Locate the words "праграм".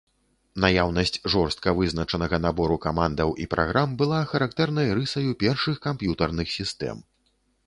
3.53-3.95